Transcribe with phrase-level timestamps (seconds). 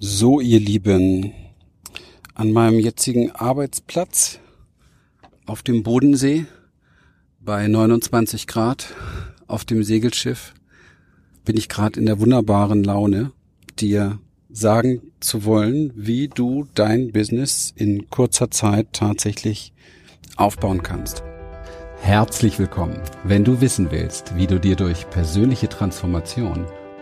[0.00, 1.32] So, ihr Lieben,
[2.34, 4.40] an meinem jetzigen Arbeitsplatz
[5.46, 6.46] auf dem Bodensee
[7.40, 8.92] bei 29 Grad
[9.46, 10.52] auf dem Segelschiff
[11.44, 13.30] bin ich gerade in der wunderbaren Laune,
[13.78, 14.18] dir
[14.50, 19.72] sagen zu wollen, wie du dein Business in kurzer Zeit tatsächlich
[20.36, 21.22] aufbauen kannst.
[22.00, 23.00] Herzlich willkommen.
[23.22, 26.66] Wenn du wissen willst, wie du dir durch persönliche Transformation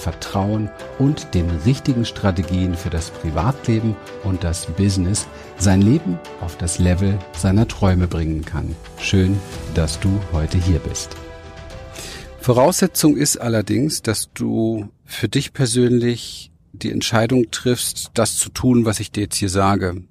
[0.00, 5.28] Vertrauen und den richtigen Strategien für das Privatleben und das Business
[5.58, 8.74] sein Leben auf das Level seiner Träume bringen kann.
[8.98, 9.38] Schön,
[9.74, 11.16] dass du heute hier bist.
[12.40, 19.00] Voraussetzung ist allerdings, dass du für dich persönlich die Entscheidung triffst, das zu tun, was
[19.00, 20.02] ich dir jetzt hier sage.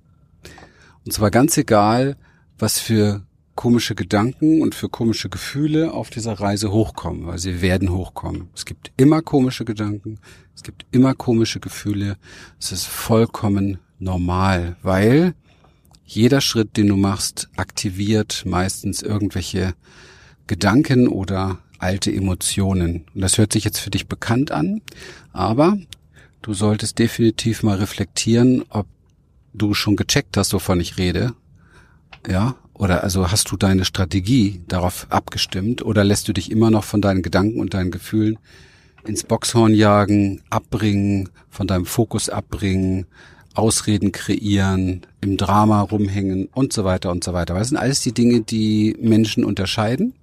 [1.05, 2.17] Und zwar ganz egal,
[2.59, 3.23] was für
[3.59, 8.47] komische Gedanken und für komische Gefühle auf dieser Reise hochkommen, weil sie werden hochkommen.
[8.55, 10.17] Es gibt immer komische Gedanken,
[10.55, 12.15] es gibt immer komische Gefühle.
[12.57, 15.33] Es ist vollkommen normal, weil
[16.05, 19.73] jeder Schritt, den du machst, aktiviert meistens irgendwelche
[20.47, 23.07] Gedanken oder alte Emotionen.
[23.13, 24.79] Und das hört sich jetzt für dich bekannt an,
[25.33, 25.77] aber
[26.41, 28.87] du solltest definitiv mal reflektieren, ob
[29.53, 31.33] du schon gecheckt hast, wovon ich rede.
[32.25, 36.85] Ja, oder also hast du deine Strategie darauf abgestimmt oder lässt du dich immer noch
[36.85, 38.39] von deinen Gedanken und deinen Gefühlen
[39.05, 43.05] ins Boxhorn jagen, abbringen, von deinem Fokus abbringen,
[43.53, 47.53] Ausreden kreieren, im Drama rumhängen und so weiter und so weiter.
[47.53, 50.13] Das sind alles die Dinge, die Menschen unterscheiden,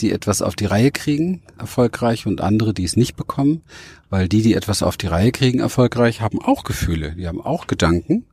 [0.00, 3.62] die etwas auf die Reihe kriegen, erfolgreich, und andere, die es nicht bekommen,
[4.08, 7.68] weil die, die etwas auf die Reihe kriegen, erfolgreich, haben auch Gefühle, die haben auch
[7.68, 8.24] Gedanken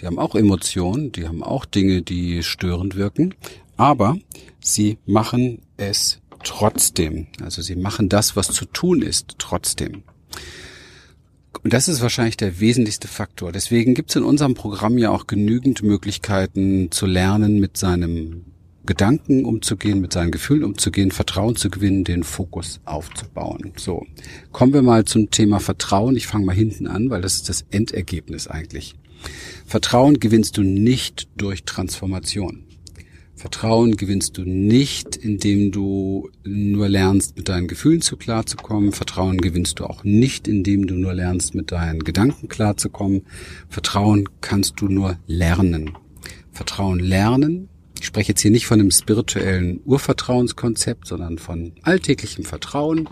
[0.00, 3.34] die haben auch Emotionen, die haben auch Dinge, die störend wirken,
[3.76, 4.16] aber
[4.60, 7.26] sie machen es trotzdem.
[7.42, 10.02] Also sie machen das, was zu tun ist, trotzdem.
[11.62, 13.52] Und das ist wahrscheinlich der wesentlichste Faktor.
[13.52, 18.44] Deswegen gibt es in unserem Programm ja auch genügend Möglichkeiten zu lernen, mit seinem
[18.86, 23.72] Gedanken umzugehen, mit seinen Gefühlen umzugehen, Vertrauen zu gewinnen, den Fokus aufzubauen.
[23.76, 24.06] So,
[24.52, 26.16] kommen wir mal zum Thema Vertrauen.
[26.16, 28.94] Ich fange mal hinten an, weil das ist das Endergebnis eigentlich.
[29.66, 32.64] Vertrauen gewinnst du nicht durch Transformation.
[33.40, 38.92] Vertrauen gewinnst du nicht, indem du nur lernst, mit deinen Gefühlen zu klarzukommen.
[38.92, 43.22] Vertrauen gewinnst du auch nicht, indem du nur lernst, mit deinen Gedanken klarzukommen.
[43.70, 45.92] Vertrauen kannst du nur lernen.
[46.52, 47.70] Vertrauen lernen.
[47.98, 53.08] Ich spreche jetzt hier nicht von einem spirituellen Urvertrauenskonzept, sondern von alltäglichem Vertrauen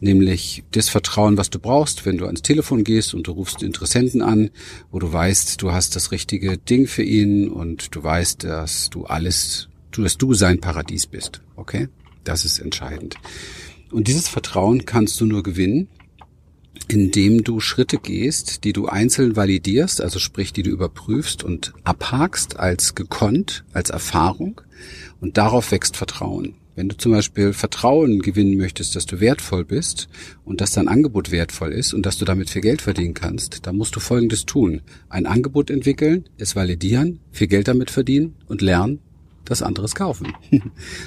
[0.00, 4.22] nämlich das Vertrauen, was du brauchst, wenn du ans Telefon gehst und du rufst Interessenten
[4.22, 4.50] an,
[4.90, 9.04] wo du weißt, du hast das richtige Ding für ihn und du weißt, dass du
[9.04, 11.40] alles, dass du sein Paradies bist.
[11.56, 11.88] Okay?
[12.24, 13.16] Das ist entscheidend.
[13.90, 15.88] Und dieses Vertrauen kannst du nur gewinnen,
[16.88, 22.58] indem du Schritte gehst, die du einzeln validierst, also sprich, die du überprüfst und abhakst
[22.58, 24.60] als gekonnt, als Erfahrung.
[25.20, 26.54] Und darauf wächst Vertrauen.
[26.76, 30.08] Wenn du zum Beispiel Vertrauen gewinnen möchtest, dass du wertvoll bist
[30.44, 33.78] und dass dein Angebot wertvoll ist und dass du damit viel Geld verdienen kannst, dann
[33.78, 34.82] musst du Folgendes tun.
[35.08, 39.00] Ein Angebot entwickeln, es validieren, viel Geld damit verdienen und lernen,
[39.46, 40.34] das anderes kaufen.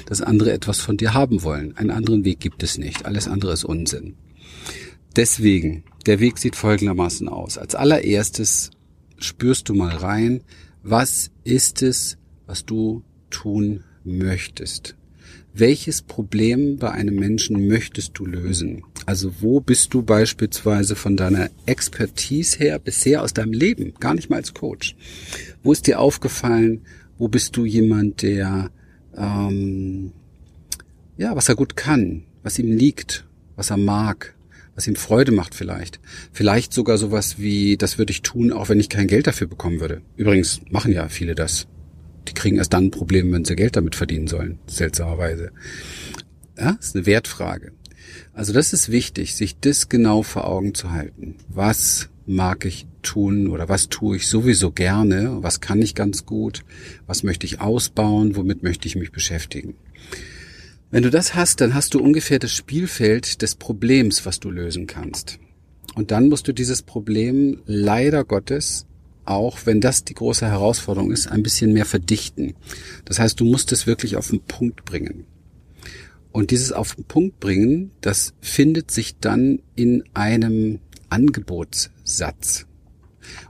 [0.08, 1.78] Das andere etwas von dir haben wollen.
[1.78, 3.06] Einen anderen Weg gibt es nicht.
[3.06, 4.16] Alles andere ist Unsinn.
[5.16, 7.60] Deswegen, der Weg sieht folgendermaßen aus.
[7.60, 8.72] Als allererstes
[9.20, 10.42] spürst du mal rein,
[10.82, 14.96] was ist es, was du tun möchtest
[15.60, 18.84] welches Problem bei einem Menschen möchtest du lösen?
[19.06, 24.30] Also wo bist du beispielsweise von deiner Expertise her bisher aus deinem Leben, gar nicht
[24.30, 24.96] mal als Coach?
[25.64, 26.82] Wo ist dir aufgefallen,
[27.18, 28.72] wo bist du jemand, der
[29.18, 30.12] ähm,
[31.18, 33.26] ja, was er gut kann, was ihm liegt,
[33.56, 34.36] was er mag,
[34.76, 36.00] was ihm Freude macht vielleicht.
[36.32, 39.82] Vielleicht sogar sowas wie, das würde ich tun, auch wenn ich kein Geld dafür bekommen
[39.82, 40.02] würde.
[40.16, 41.68] Übrigens machen ja viele das.
[42.30, 45.52] Die kriegen erst dann ein Problem, wenn sie Geld damit verdienen sollen, seltsamerweise.
[46.58, 47.72] Ja, ist eine Wertfrage.
[48.34, 51.36] Also das ist wichtig, sich das genau vor Augen zu halten.
[51.48, 55.40] Was mag ich tun oder was tue ich sowieso gerne?
[55.42, 56.64] Was kann ich ganz gut?
[57.08, 58.36] Was möchte ich ausbauen?
[58.36, 59.76] Womit möchte ich mich beschäftigen?
[60.92, 64.86] Wenn du das hast, dann hast du ungefähr das Spielfeld des Problems, was du lösen
[64.86, 65.40] kannst.
[65.96, 68.86] Und dann musst du dieses Problem leider Gottes
[69.30, 72.56] auch, wenn das die große Herausforderung ist, ein bisschen mehr verdichten.
[73.06, 75.26] Das heißt, du musst es wirklich auf den Punkt bringen.
[76.32, 80.80] Und dieses auf den Punkt bringen, das findet sich dann in einem
[81.10, 82.66] Angebotssatz.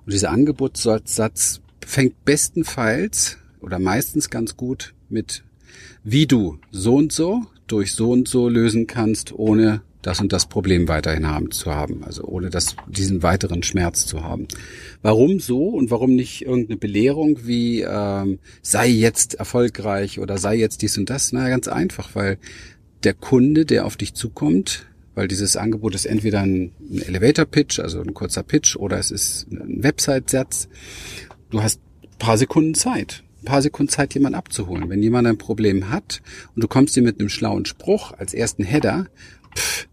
[0.05, 5.43] Und dieser Angebotssatz fängt bestenfalls oder meistens ganz gut mit,
[6.03, 10.47] wie du so und so durch so und so lösen kannst, ohne das und das
[10.47, 14.47] Problem weiterhin haben zu haben, also ohne das, diesen weiteren Schmerz zu haben.
[15.01, 20.81] Warum so und warum nicht irgendeine Belehrung wie ähm, sei jetzt erfolgreich oder sei jetzt
[20.81, 21.33] dies und das?
[21.33, 22.37] Na, ganz einfach, weil
[23.03, 24.85] der Kunde, der auf dich zukommt,
[25.15, 29.11] weil dieses Angebot ist entweder ein, ein Elevator Pitch, also ein kurzer Pitch, oder es
[29.11, 30.69] ist ein Website-Satz.
[31.49, 31.81] Du hast
[32.19, 34.89] paar Sekunden Zeit paar Sekunden Zeit, jemanden abzuholen.
[34.89, 36.21] Wenn jemand ein Problem hat
[36.55, 39.07] und du kommst dir mit einem schlauen Spruch als ersten Header,
[39.55, 39.87] pff,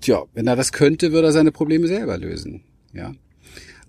[0.00, 2.62] tja, wenn er das könnte, würde er seine Probleme selber lösen.
[2.92, 3.12] Ja.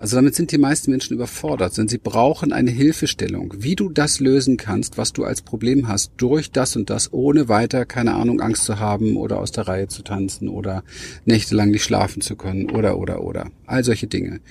[0.04, 4.20] Also damit sind die meisten Menschen überfordert, denn sie brauchen eine Hilfestellung, wie du das
[4.20, 8.42] lösen kannst, was du als Problem hast, durch das und das, ohne weiter, keine Ahnung,
[8.42, 10.84] Angst zu haben oder aus der Reihe zu tanzen oder
[11.24, 13.50] nächtelang nicht schlafen zu können oder, oder, oder.
[13.66, 14.42] All solche Dinge.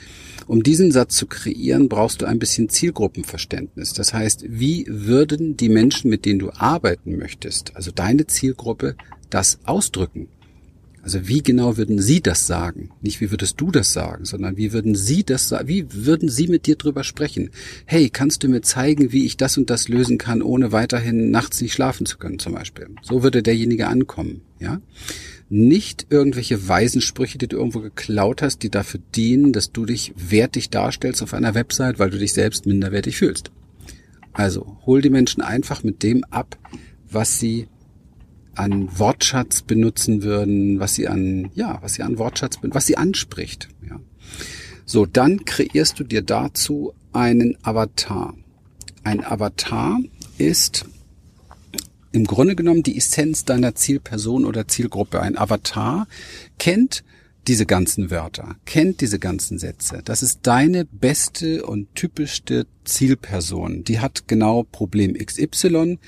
[0.47, 3.93] Um diesen Satz zu kreieren, brauchst du ein bisschen Zielgruppenverständnis.
[3.93, 8.97] Das heißt, wie würden die Menschen, mit denen du arbeiten möchtest, also deine Zielgruppe,
[9.29, 10.29] das ausdrücken?
[11.03, 12.91] Also wie genau würden Sie das sagen?
[13.01, 15.67] Nicht wie würdest du das sagen, sondern wie würden Sie das sagen?
[15.67, 17.51] Wie würden Sie mit dir drüber sprechen?
[17.87, 21.61] Hey, kannst du mir zeigen, wie ich das und das lösen kann, ohne weiterhin nachts
[21.61, 22.87] nicht schlafen zu können, zum Beispiel?
[23.03, 24.81] So würde derjenige ankommen, ja?
[25.49, 30.71] Nicht irgendwelche Weisensprüche, die du irgendwo geklaut hast, die dafür dienen, dass du dich wertig
[30.71, 33.51] darstellst auf einer Website, weil du dich selbst minderwertig fühlst.
[34.33, 36.57] Also, hol die Menschen einfach mit dem ab,
[37.11, 37.67] was sie
[38.55, 43.69] an Wortschatz benutzen würden, was sie an, ja, was sie an Wortschatz, was sie anspricht,
[43.89, 43.99] ja.
[44.85, 48.35] So, dann kreierst du dir dazu einen Avatar.
[49.05, 49.99] Ein Avatar
[50.39, 50.85] ist
[52.13, 55.21] im Grunde genommen die Essenz deiner Zielperson oder Zielgruppe.
[55.21, 56.07] Ein Avatar
[56.59, 57.05] kennt
[57.49, 60.03] diese ganzen Wörter, kennt diese ganzen Sätze.
[60.05, 63.85] Das ist deine beste und typischste Zielperson.
[63.85, 65.99] Die hat genau Problem XY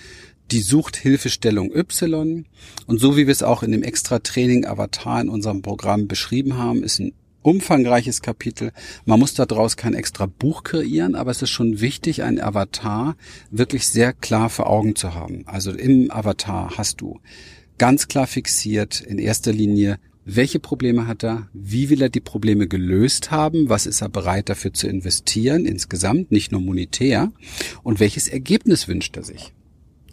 [0.51, 2.47] die sucht Hilfestellung Y.
[2.87, 6.57] Und so wie wir es auch in dem extra Training Avatar in unserem Programm beschrieben
[6.57, 7.13] haben, ist ein
[7.43, 8.73] umfangreiches Kapitel.
[9.05, 13.17] Man muss daraus kein extra Buch kreieren, aber es ist schon wichtig, ein Avatar
[13.51, 15.45] wirklich sehr klar vor Augen zu haben.
[15.47, 17.21] Also im Avatar hast du
[17.77, 22.67] ganz klar fixiert in erster Linie, welche Probleme hat er, wie will er die Probleme
[22.67, 27.31] gelöst haben, was ist er bereit dafür zu investieren insgesamt, nicht nur monetär
[27.83, 29.53] und welches Ergebnis wünscht er sich.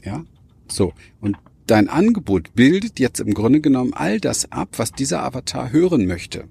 [0.04, 0.24] Ja,
[0.68, 0.94] so.
[1.20, 1.38] Und
[1.68, 6.48] dein Angebot bildet jetzt im Grunde genommen all das ab, was dieser Avatar hören möchte.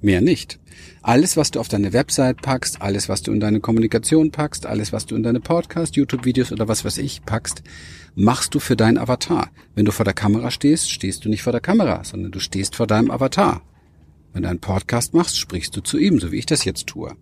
[0.00, 0.58] Mehr nicht.
[1.02, 4.92] Alles, was du auf deine Website packst, alles, was du in deine Kommunikation packst, alles,
[4.92, 7.62] was du in deine Podcast, YouTube-Videos oder was weiß ich packst,
[8.16, 9.50] machst du für deinen Avatar.
[9.76, 12.74] Wenn du vor der Kamera stehst, stehst du nicht vor der Kamera, sondern du stehst
[12.74, 13.62] vor deinem Avatar.
[14.32, 17.14] Wenn du einen Podcast machst, sprichst du zu ihm, so wie ich das jetzt tue.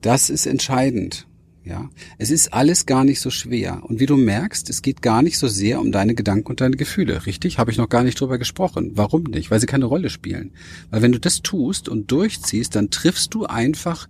[0.00, 1.26] Das ist entscheidend.
[1.66, 3.82] Ja, es ist alles gar nicht so schwer.
[3.82, 6.76] Und wie du merkst, es geht gar nicht so sehr um deine Gedanken und deine
[6.76, 7.26] Gefühle.
[7.26, 7.58] Richtig?
[7.58, 8.92] Habe ich noch gar nicht drüber gesprochen.
[8.94, 9.50] Warum nicht?
[9.50, 10.52] Weil sie keine Rolle spielen.
[10.90, 14.08] Weil wenn du das tust und durchziehst, dann triffst du einfach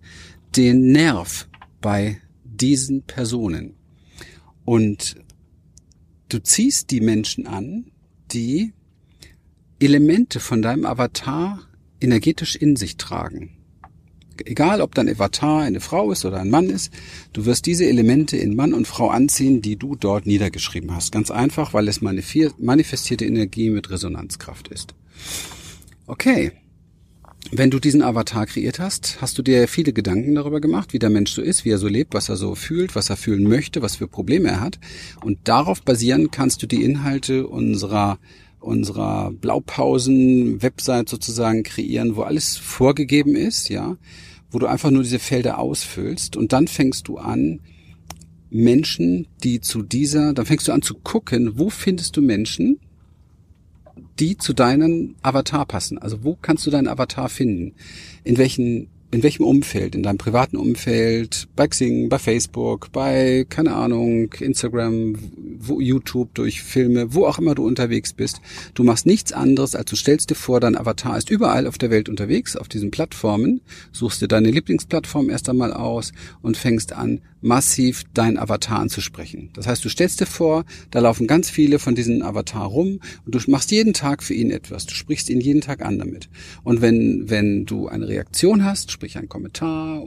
[0.54, 1.48] den Nerv
[1.80, 3.74] bei diesen Personen.
[4.66, 5.16] Und
[6.28, 7.86] du ziehst die Menschen an,
[8.32, 8.74] die
[9.80, 11.60] Elemente von deinem Avatar
[12.02, 13.55] energetisch in sich tragen
[14.45, 16.93] egal ob dein Avatar eine Frau ist oder ein Mann ist,
[17.33, 21.12] du wirst diese Elemente in Mann und Frau anziehen, die du dort niedergeschrieben hast.
[21.12, 24.95] Ganz einfach, weil es manifestierte Energie mit Resonanzkraft ist.
[26.07, 26.52] Okay.
[27.52, 31.11] Wenn du diesen Avatar kreiert hast, hast du dir viele Gedanken darüber gemacht, wie der
[31.11, 33.83] Mensch so ist, wie er so lebt, was er so fühlt, was er fühlen möchte,
[33.83, 34.81] was für Probleme er hat.
[35.23, 38.19] Und darauf basieren kannst du die Inhalte unserer
[38.60, 43.96] unserer Blaupausen-Website sozusagen kreieren, wo alles vorgegeben ist, ja,
[44.50, 47.60] wo du einfach nur diese Felder ausfüllst und dann fängst du an,
[48.50, 52.78] Menschen, die zu dieser, dann fängst du an zu gucken, wo findest du Menschen,
[54.18, 55.98] die zu deinem Avatar passen.
[55.98, 57.75] Also wo kannst du deinen Avatar finden?
[58.25, 63.75] In welchen in welchem Umfeld, in deinem privaten Umfeld, bei Xing, bei Facebook, bei, keine
[63.75, 65.16] Ahnung, Instagram,
[65.58, 68.42] wo, YouTube, durch Filme, wo auch immer du unterwegs bist.
[68.75, 71.88] Du machst nichts anderes, als du stellst dir vor, dein Avatar ist überall auf der
[71.90, 77.23] Welt unterwegs, auf diesen Plattformen, suchst dir deine Lieblingsplattform erst einmal aus und fängst an,
[77.46, 79.50] massiv dein Avatar anzusprechen.
[79.54, 83.34] Das heißt, du stellst dir vor, da laufen ganz viele von diesen Avatar rum und
[83.34, 84.86] du machst jeden Tag für ihn etwas.
[84.86, 86.28] Du sprichst ihn jeden Tag an damit.
[86.64, 90.02] Und wenn, wenn du eine Reaktion hast, sprich ein Kommentar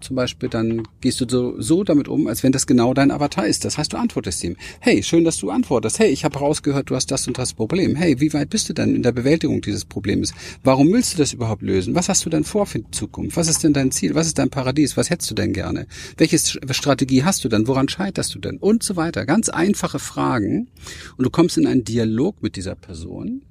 [0.00, 3.46] zum Beispiel, dann gehst du so, so damit um, als wenn das genau dein Avatar
[3.46, 3.64] ist.
[3.64, 4.56] Das heißt, du antwortest ihm.
[4.80, 5.98] Hey, schön, dass du antwortest.
[5.98, 7.96] Hey, ich habe rausgehört, du hast das und das Problem.
[7.96, 10.32] Hey, wie weit bist du denn in der Bewältigung dieses Problems?
[10.64, 11.94] Warum willst du das überhaupt lösen?
[11.94, 13.36] Was hast du denn vor für die Zukunft?
[13.36, 14.14] Was ist denn dein Ziel?
[14.14, 14.96] Was ist dein Paradies?
[14.96, 15.86] Was hättest du denn gerne?
[16.16, 17.66] Welche Strategie hast du denn?
[17.68, 18.58] Woran scheiterst du denn?
[18.58, 19.26] Und so weiter.
[19.26, 20.68] Ganz einfache Fragen.
[21.16, 23.42] Und du kommst in einen Dialog mit dieser Person.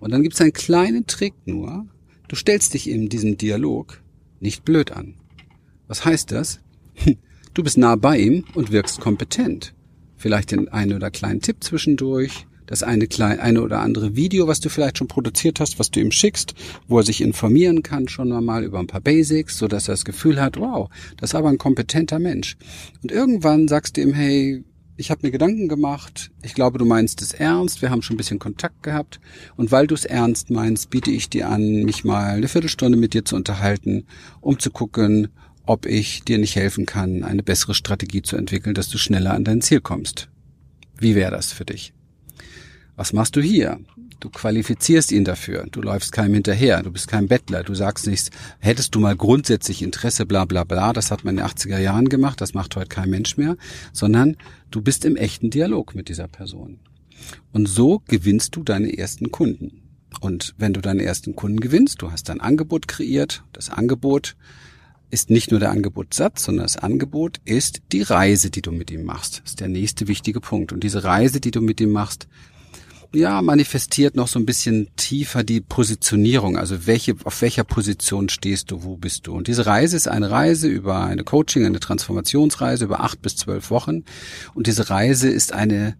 [0.00, 1.86] Und dann gibt es einen kleinen Trick nur.
[2.28, 4.02] Du stellst dich in diesem Dialog
[4.40, 5.14] nicht blöd an.
[5.92, 6.58] Was heißt das?
[7.52, 9.74] Du bist nah bei ihm und wirkst kompetent.
[10.16, 14.60] Vielleicht den einen oder kleinen Tipp zwischendurch, das eine, kleine, eine oder andere Video, was
[14.60, 16.54] du vielleicht schon produziert hast, was du ihm schickst,
[16.88, 20.06] wo er sich informieren kann schon mal über ein paar Basics, so dass er das
[20.06, 22.56] Gefühl hat, wow, das ist aber ein kompetenter Mensch.
[23.02, 24.64] Und irgendwann sagst du ihm, hey,
[24.96, 28.18] ich habe mir Gedanken gemacht, ich glaube, du meinst es ernst, wir haben schon ein
[28.18, 29.20] bisschen Kontakt gehabt
[29.56, 33.12] und weil du es ernst meinst, biete ich dir an, mich mal eine Viertelstunde mit
[33.12, 34.06] dir zu unterhalten,
[34.40, 35.28] um zu gucken,
[35.66, 39.44] ob ich dir nicht helfen kann, eine bessere Strategie zu entwickeln, dass du schneller an
[39.44, 40.28] dein Ziel kommst.
[40.98, 41.92] Wie wäre das für dich?
[42.96, 43.80] Was machst du hier?
[44.20, 45.66] Du qualifizierst ihn dafür.
[45.68, 46.82] Du läufst keinem hinterher.
[46.82, 47.64] Du bist kein Bettler.
[47.64, 50.92] Du sagst nichts, hättest du mal grundsätzlich Interesse, bla, bla, bla.
[50.92, 52.40] Das hat man in den 80er Jahren gemacht.
[52.40, 53.56] Das macht heute kein Mensch mehr.
[53.92, 54.36] Sondern
[54.70, 56.78] du bist im echten Dialog mit dieser Person.
[57.52, 59.82] Und so gewinnst du deine ersten Kunden.
[60.20, 63.42] Und wenn du deine ersten Kunden gewinnst, du hast dein Angebot kreiert.
[63.52, 64.36] Das Angebot
[65.12, 69.04] ist nicht nur der Angebotssatz, sondern das Angebot ist die Reise, die du mit ihm
[69.04, 69.42] machst.
[69.42, 70.72] Das ist der nächste wichtige Punkt.
[70.72, 72.26] Und diese Reise, die du mit ihm machst,
[73.14, 76.56] ja, manifestiert noch so ein bisschen tiefer die Positionierung.
[76.56, 79.34] Also welche, auf welcher Position stehst du, wo bist du?
[79.34, 83.70] Und diese Reise ist eine Reise über eine Coaching, eine Transformationsreise über acht bis zwölf
[83.70, 84.04] Wochen.
[84.54, 85.98] Und diese Reise ist eine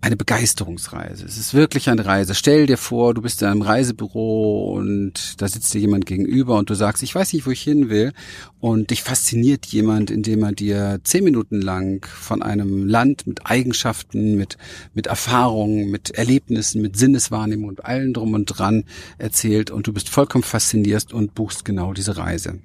[0.00, 1.24] eine Begeisterungsreise.
[1.24, 2.34] Es ist wirklich eine Reise.
[2.34, 6.70] Stell dir vor, du bist in einem Reisebüro und da sitzt dir jemand gegenüber und
[6.70, 8.12] du sagst, ich weiß nicht, wo ich hin will.
[8.60, 14.36] Und dich fasziniert jemand, indem er dir zehn Minuten lang von einem Land mit Eigenschaften,
[14.36, 14.56] mit,
[14.94, 18.84] mit Erfahrungen, mit Erlebnissen, mit Sinneswahrnehmung und allem drum und dran
[19.18, 22.60] erzählt und du bist vollkommen fasziniert und buchst genau diese Reise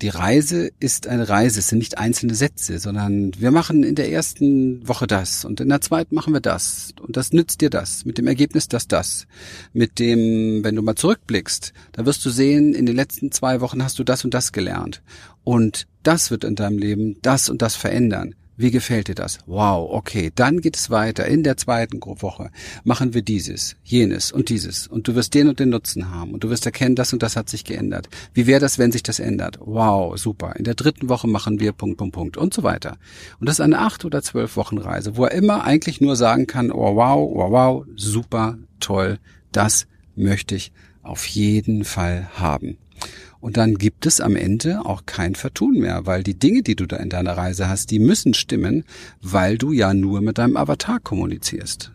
[0.00, 4.10] die Reise ist eine Reise, es sind nicht einzelne Sätze, sondern wir machen in der
[4.10, 8.04] ersten Woche das und in der zweiten machen wir das und das nützt dir das,
[8.04, 9.26] mit dem Ergebnis das, das.
[9.72, 13.82] Mit dem, wenn du mal zurückblickst, da wirst du sehen, in den letzten zwei Wochen
[13.82, 15.02] hast du das und das gelernt
[15.42, 18.34] und das wird in deinem Leben das und das verändern.
[18.60, 19.38] Wie gefällt dir das?
[19.46, 21.26] Wow, okay, dann geht es weiter.
[21.26, 22.50] In der zweiten Woche
[22.82, 24.88] machen wir dieses, jenes und dieses.
[24.88, 26.32] Und du wirst den und den Nutzen haben.
[26.32, 28.08] Und du wirst erkennen, das und das hat sich geändert.
[28.34, 29.60] Wie wäre das, wenn sich das ändert?
[29.60, 30.56] Wow, super.
[30.56, 32.98] In der dritten Woche machen wir Punkt, Punkt, Punkt und so weiter.
[33.38, 36.48] Und das ist eine acht oder zwölf Wochen Reise, wo er immer eigentlich nur sagen
[36.48, 39.20] kann, oh wow, oh wow, super, toll,
[39.52, 39.86] das
[40.16, 40.72] möchte ich
[41.02, 42.76] auf jeden Fall haben.
[43.40, 46.86] Und dann gibt es am Ende auch kein Vertun mehr, weil die Dinge, die du
[46.86, 48.84] da in deiner Reise hast, die müssen stimmen,
[49.20, 51.92] weil du ja nur mit deinem Avatar kommunizierst.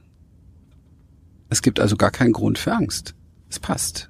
[1.49, 3.13] Es gibt also gar keinen Grund für Angst.
[3.49, 4.09] Es passt.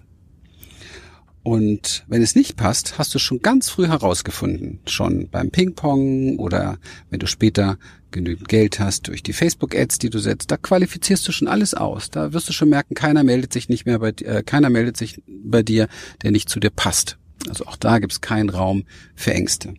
[1.41, 6.77] Und wenn es nicht passt, hast du schon ganz früh herausgefunden, schon beim Ping-Pong oder
[7.09, 7.77] wenn du später
[8.11, 12.09] genügend Geld hast durch die Facebook-Ads, die du setzt, da qualifizierst du schon alles aus.
[12.09, 15.21] Da wirst du schon merken, keiner meldet sich nicht mehr bei äh, keiner meldet sich
[15.27, 15.89] bei dir,
[16.21, 17.17] der nicht zu dir passt.
[17.49, 18.83] Also auch da gibt es keinen Raum
[19.15, 19.73] für Ängste.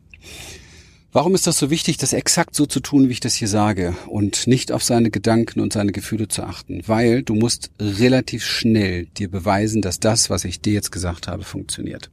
[1.12, 3.94] Warum ist das so wichtig, das exakt so zu tun, wie ich das hier sage
[4.09, 6.83] und nicht auf seine Gedanken und seine Gefühle zu achten?
[6.87, 11.44] Weil du musst relativ schnell dir beweisen, dass das, was ich dir jetzt gesagt habe,
[11.44, 12.11] funktioniert.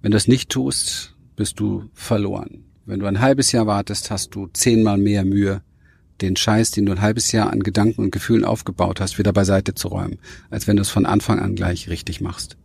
[0.00, 2.64] Wenn du das nicht tust, bist du verloren.
[2.86, 5.60] Wenn du ein halbes Jahr wartest, hast du zehnmal mehr Mühe,
[6.22, 9.74] den Scheiß, den du ein halbes Jahr an Gedanken und Gefühlen aufgebaut hast, wieder beiseite
[9.74, 12.56] zu räumen, als wenn du es von Anfang an gleich richtig machst.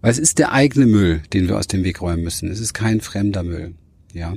[0.00, 2.50] Weil es ist der eigene Müll, den wir aus dem Weg räumen müssen.
[2.50, 3.74] Es ist kein fremder Müll.
[4.12, 4.34] Ja.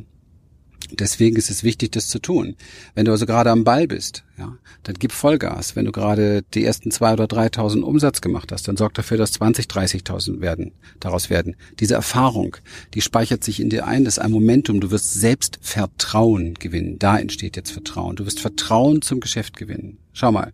[0.93, 2.55] Deswegen ist es wichtig, das zu tun.
[2.95, 5.75] Wenn du also gerade am Ball bist, ja, dann gib Vollgas.
[5.75, 9.31] Wenn du gerade die ersten zwei oder dreitausend Umsatz gemacht hast, dann sorg dafür, dass
[9.33, 11.55] 20, 30.000 werden, daraus werden.
[11.79, 12.57] Diese Erfahrung,
[12.93, 14.81] die speichert sich in dir ein, das ist ein Momentum.
[14.81, 16.99] Du wirst selbst Vertrauen gewinnen.
[16.99, 18.17] Da entsteht jetzt Vertrauen.
[18.17, 19.99] Du wirst Vertrauen zum Geschäft gewinnen.
[20.11, 20.51] Schau mal.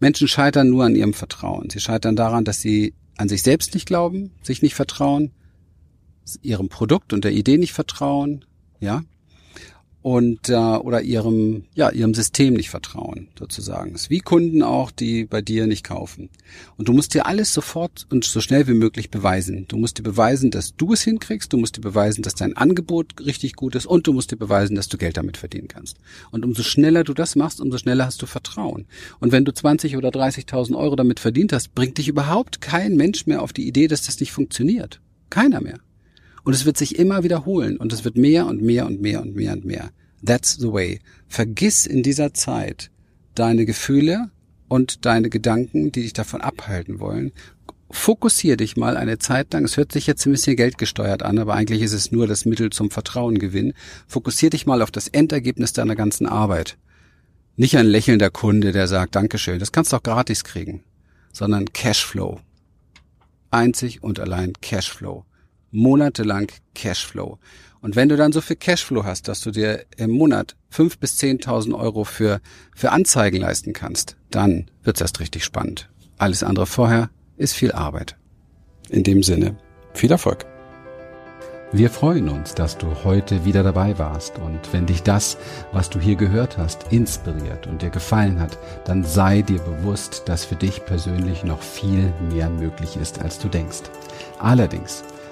[0.00, 1.68] Menschen scheitern nur an ihrem Vertrauen.
[1.68, 5.32] Sie scheitern daran, dass sie an sich selbst nicht glauben, sich nicht vertrauen,
[6.42, 8.44] ihrem Produkt und der Idee nicht vertrauen,
[8.80, 9.02] ja,
[10.04, 13.94] und äh, oder ihrem ja ihrem System nicht vertrauen sozusagen.
[13.94, 16.28] Ist wie Kunden auch, die bei dir nicht kaufen.
[16.76, 19.64] Und du musst dir alles sofort und so schnell wie möglich beweisen.
[19.66, 21.50] Du musst dir beweisen, dass du es hinkriegst.
[21.54, 24.74] Du musst dir beweisen, dass dein Angebot richtig gut ist und du musst dir beweisen,
[24.74, 25.96] dass du Geld damit verdienen kannst.
[26.30, 28.84] Und umso schneller du das machst, umso schneller hast du Vertrauen.
[29.20, 33.26] Und wenn du 20 oder 30.000 Euro damit verdient hast, bringt dich überhaupt kein Mensch
[33.26, 35.00] mehr auf die Idee, dass das nicht funktioniert.
[35.30, 35.78] Keiner mehr.
[36.44, 39.34] Und es wird sich immer wiederholen und es wird mehr und mehr und mehr und
[39.34, 39.90] mehr und mehr.
[40.24, 41.00] That's the way.
[41.26, 42.90] Vergiss in dieser Zeit
[43.34, 44.30] deine Gefühle
[44.68, 47.32] und deine Gedanken, die dich davon abhalten wollen.
[47.90, 49.64] Fokussier dich mal eine Zeit lang.
[49.64, 52.70] Es hört sich jetzt ein bisschen geldgesteuert an, aber eigentlich ist es nur das Mittel
[52.70, 53.72] zum Vertrauengewinn.
[54.06, 56.76] Fokussier dich mal auf das Endergebnis deiner ganzen Arbeit.
[57.56, 60.82] Nicht ein lächelnder Kunde, der sagt Dankeschön, das kannst du auch gratis kriegen,
[61.32, 62.40] sondern Cashflow.
[63.52, 65.24] Einzig und allein Cashflow.
[65.74, 67.38] Monatelang Cashflow.
[67.80, 71.18] Und wenn du dann so viel Cashflow hast, dass du dir im Monat fünf bis
[71.18, 72.40] zehntausend Euro für,
[72.74, 75.90] für Anzeigen leisten kannst, dann wird's erst richtig spannend.
[76.16, 78.16] Alles andere vorher ist viel Arbeit.
[78.88, 79.56] In dem Sinne,
[79.92, 80.46] viel Erfolg.
[81.72, 85.36] Wir freuen uns, dass du heute wieder dabei warst und wenn dich das,
[85.72, 90.44] was du hier gehört hast, inspiriert und dir gefallen hat, dann sei dir bewusst, dass
[90.44, 93.82] für dich persönlich noch viel mehr möglich ist, als du denkst.
[94.38, 95.02] Allerdings